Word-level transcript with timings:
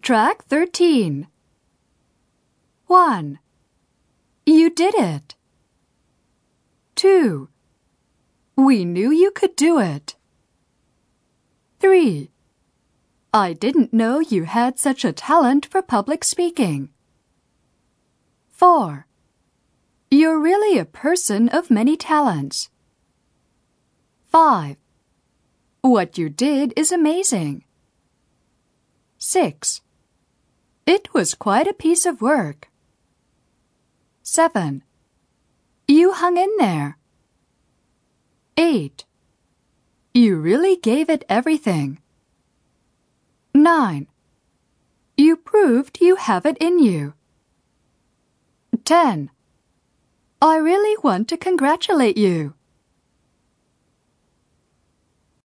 Track 0.00 0.44
13. 0.44 1.26
1. 2.86 3.38
You 4.46 4.70
did 4.70 4.94
it. 4.94 5.34
2. 6.96 7.48
We 8.56 8.84
knew 8.84 9.10
you 9.10 9.30
could 9.30 9.54
do 9.56 9.78
it. 9.78 10.16
3. 11.80 12.30
I 13.32 13.52
didn't 13.52 13.92
know 13.92 14.20
you 14.20 14.44
had 14.44 14.78
such 14.78 15.04
a 15.04 15.12
talent 15.12 15.66
for 15.66 15.82
public 15.82 16.24
speaking. 16.24 16.88
4. 18.50 19.06
You're 20.10 20.40
really 20.40 20.78
a 20.78 20.84
person 20.84 21.48
of 21.48 21.70
many 21.70 21.96
talents. 21.96 22.70
5. 24.28 24.76
What 25.82 26.16
you 26.16 26.28
did 26.30 26.72
is 26.76 26.90
amazing. 26.90 27.64
6. 29.18 29.80
It 30.86 31.14
was 31.14 31.34
quite 31.34 31.66
a 31.66 31.72
piece 31.72 32.04
of 32.04 32.20
work. 32.20 32.68
7. 34.22 34.82
You 35.88 36.12
hung 36.12 36.36
in 36.36 36.50
there. 36.58 36.98
8. 38.56 39.04
You 40.12 40.36
really 40.36 40.76
gave 40.76 41.08
it 41.08 41.24
everything. 41.28 42.00
9. 43.54 44.06
You 45.16 45.36
proved 45.36 46.00
you 46.00 46.16
have 46.16 46.44
it 46.44 46.58
in 46.58 46.78
you. 46.78 47.14
10. 48.84 49.30
I 50.42 50.56
really 50.56 50.96
want 51.02 51.28
to 51.28 51.38
congratulate 51.38 52.18
you. 52.18 52.54